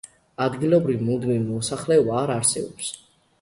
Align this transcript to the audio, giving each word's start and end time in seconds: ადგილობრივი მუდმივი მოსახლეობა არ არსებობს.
ადგილობრივი 0.45 1.05
მუდმივი 1.09 1.43
მოსახლეობა 1.59 2.17
არ 2.23 2.35
არსებობს. 2.39 2.91